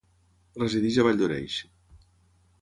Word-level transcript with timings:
Resideix 0.61 0.97
a 0.97 1.05
Valldoreix. 1.09 1.59